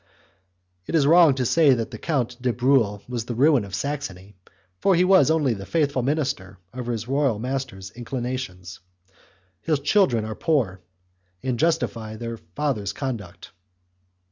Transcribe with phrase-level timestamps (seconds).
[0.87, 4.33] It is wrong to say that the Count de Bruhl was the ruin of Saxony,
[4.79, 8.79] for he was only the faithful minister of his royal master's inclinations.
[9.61, 10.81] His children are poor,
[11.43, 13.51] and justify their father's conduct.